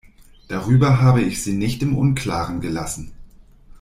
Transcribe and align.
Darüber 0.47 0.99
habe 0.99 1.21
ich 1.21 1.43
sie 1.43 1.53
nicht 1.53 1.83
im 1.83 1.95
Unklaren 1.95 2.59
gelassen. 2.59 3.13